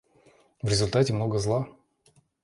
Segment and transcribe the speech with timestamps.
[0.63, 1.67] В результате много зла.